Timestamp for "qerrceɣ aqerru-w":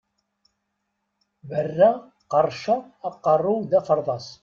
2.31-3.61